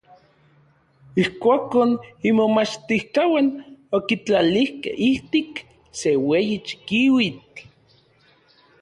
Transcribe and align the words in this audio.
Ijkuakon 1.21 1.91
imomachtijkauan 2.29 3.47
okitlalijkej 3.97 4.95
ijtik 5.09 5.53
se 5.99 6.09
ueyi 6.27 6.55
chikiuitl. 6.65 7.57